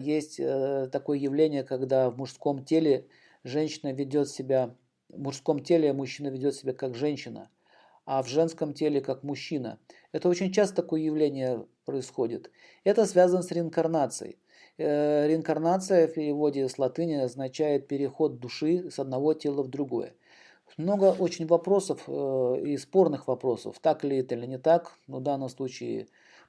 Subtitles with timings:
[0.00, 3.08] Есть э, такое явление, когда в мужском теле
[3.42, 4.76] женщина ведет себя,
[5.08, 7.50] в мужском теле мужчина ведет себя как женщина,
[8.06, 9.80] а в женском теле как мужчина.
[10.12, 12.52] Это очень часто такое явление происходит.
[12.84, 14.38] Это связано с реинкарнацией.
[14.76, 20.14] Э, реинкарнация в переводе с латыни означает переход души с одного тела в другое.
[20.76, 24.92] Много очень вопросов э, и спорных вопросов, так ли это или не так.
[25.08, 26.06] Но в данном случае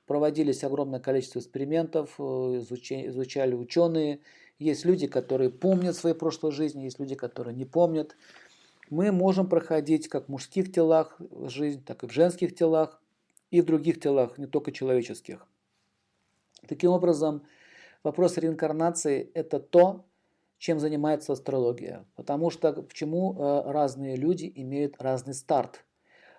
[0.10, 4.22] проводились огромное количество экспериментов, э, изучали ученые.
[4.58, 8.16] Есть люди, которые помнят свои прошлые жизни, есть люди, которые не помнят.
[8.90, 13.00] Мы можем проходить как в мужских телах жизнь, так и в женских телах,
[13.52, 15.46] и в других телах, не только человеческих.
[16.68, 17.44] Таким образом,
[18.04, 20.06] вопрос реинкарнации– это то,
[20.58, 22.04] чем занимается астрология.
[22.16, 25.86] Потому что почему э, разные люди имеют разный старт.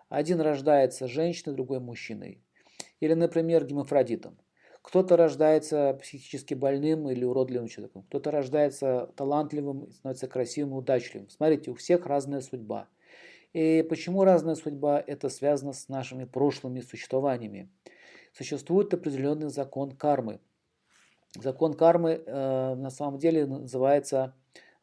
[0.09, 2.43] Один рождается женщиной, другой мужчиной.
[3.01, 4.39] Или, например, гемофродитом.
[4.83, 8.03] Кто-то рождается психически больным или уродливым человеком.
[8.05, 11.29] Кто-то рождается талантливым, становится красивым и удачливым.
[11.29, 12.89] Смотрите, у всех разная судьба.
[13.53, 15.03] И почему разная судьба?
[15.07, 17.69] Это связано с нашими прошлыми существованиями.
[18.33, 20.41] Существует определенный закон кармы–
[21.39, 24.35] Закон кармы э, на самом деле называется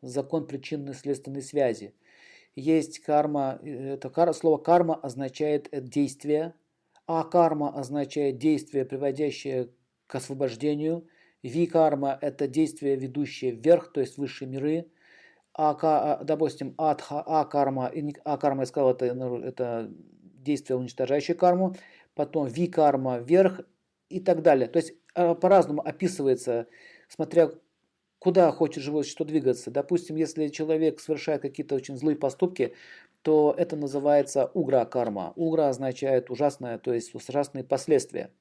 [0.02, 1.94] закон причинно-следственной связи.
[2.56, 6.54] Есть карма, э, это кар, слово карма означает действие,
[7.08, 9.70] а карма означает действие, приводящее
[10.08, 11.08] к освобождению.
[11.42, 14.92] Ви-карма– это действие, ведущее вверх, то есть высшие миры.
[15.54, 17.92] А, а допустим, адха, а-карма,
[18.26, 21.76] а-карма, я сказал, это, это действие, уничтожающее карму.
[22.14, 23.62] Потом ви-карма вверх
[24.10, 24.68] и так далее.
[24.68, 26.68] То есть а, по-разному описывается,
[27.08, 27.52] смотря
[28.20, 29.72] куда хочет живое существо двигаться.
[29.72, 32.74] Допустим, если человек совершает какие-то очень злые поступки,
[33.22, 35.34] то это называется угра карма.
[35.36, 38.32] Угра означает ужасное, то есть ужасные последствия.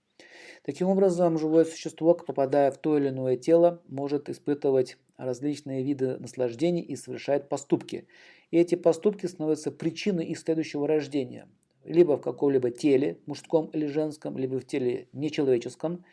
[0.65, 6.83] Таким образом, живое существо, попадая в то или иное тело, может испытывать различные виды наслаждений
[6.83, 8.07] и совершает поступки.
[8.51, 11.49] И эти поступки становятся причиной их следующего рождения.
[11.85, 16.05] Либо в каком-либо теле, мужском или женском, либо в теле нечеловеческом,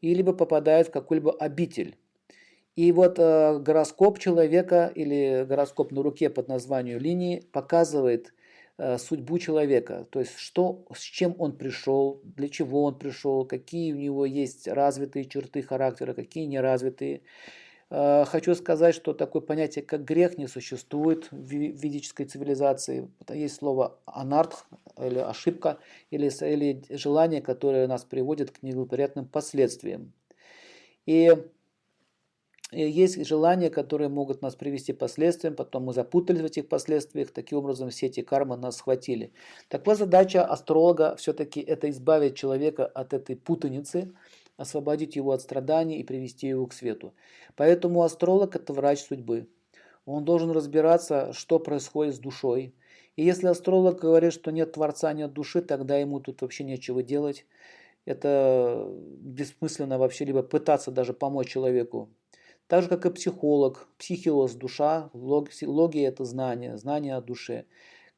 [0.00, 1.96] и либо попадают в какую-либо обитель.
[2.80, 8.32] И вот э, гороскоп человека или гороскоп на руке под названием линии показывает
[8.78, 13.92] э, судьбу человека, то есть что, с чем он пришел, для чего он пришел, какие
[13.92, 17.20] у него есть развитые черты характера, какие неразвитые.
[17.90, 23.10] Э, хочу сказать, что такое понятие, как грех, не существует в ведической цивилизации.
[23.28, 24.64] Есть слово анарт
[24.96, 25.76] или ошибка,
[26.10, 30.14] или, или желание, которое нас приводит к неблагоприятным последствиям.
[31.04, 31.30] И
[32.72, 37.58] есть желания, которые могут нас привести к последствиям, потом мы запутались в этих последствиях, таким
[37.58, 39.32] образом все эти кармы нас схватили.
[39.68, 44.12] Так вот задача астролога все-таки это избавить человека от этой путаницы,
[44.56, 47.12] освободить его от страданий и привести его к свету.
[47.56, 49.48] Поэтому астролог– это врач судьбы.
[50.04, 52.74] Он должен разбираться, что происходит с душой.
[53.16, 57.46] И если астролог говорит, что нет Творца, нет души, тогда ему тут вообще нечего делать.
[58.04, 58.86] Это
[59.18, 62.08] бессмысленно вообще либо пытаться даже помочь человеку.
[62.70, 63.88] Так же, как и психолог.
[63.98, 67.64] Психиос– душа, логия– это знание, знание о душе.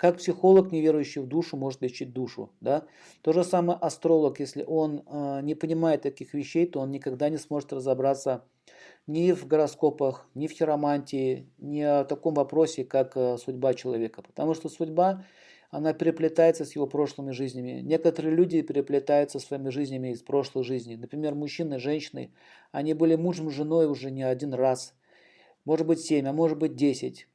[0.03, 2.51] Как психолог, неверующий в душу, может лечить душу.
[2.61, 2.87] Да?
[3.21, 7.37] То же самое астролог, если он э, не понимает таких вещей, то он никогда не
[7.37, 8.43] сможет разобраться
[9.07, 14.23] ни в гороскопах, ни в хиромантии, ни о таком вопросе, как э, судьба человека.
[14.23, 15.25] Потому что судьба,
[15.71, 17.81] она переплетается с его прошлыми жизнями.
[17.81, 20.97] Некоторые люди переплетаются своими жизнями из прошлой жизни.
[20.97, 22.33] Например, мужчины, женщины,
[22.73, 24.97] они были мужем, женой уже не один раз.
[25.65, 27.29] Может быть семь, а может быть десять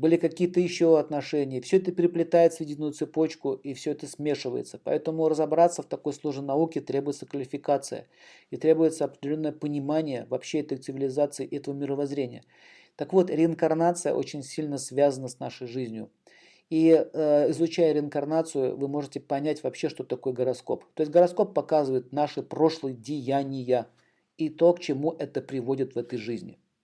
[0.00, 1.60] были какие-то еще отношения.
[1.60, 4.80] Все это переплетается в единую цепочку, и все это смешивается.
[4.82, 8.06] Поэтому разобраться в такой сложной науке требуется квалификация,
[8.50, 12.44] и требуется определенное понимание вообще этой цивилизации, этого мировоззрения.
[12.96, 16.10] Так вот, реинкарнация очень сильно связана с нашей жизнью.
[16.70, 20.84] И э, изучая реинкарнацию, вы можете понять вообще, что такое гороскоп.
[20.94, 23.86] То есть гороскоп показывает наши прошлые деяния
[24.38, 26.58] и то, к чему это приводит в этой жизни.